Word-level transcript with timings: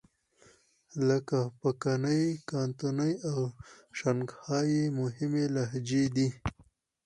لکه 1.07 1.39
پکني، 1.59 2.21
کانتوني 2.49 3.11
او 3.29 3.39
شانګهای 3.97 4.67
یې 4.75 4.85
مهمې 4.99 5.45
لهجې 5.55 6.03
دي. 6.15 6.29